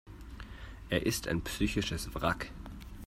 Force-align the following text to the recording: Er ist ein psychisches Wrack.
Er 0.89 1.05
ist 1.05 1.27
ein 1.27 1.43
psychisches 1.43 2.15
Wrack. 2.15 2.49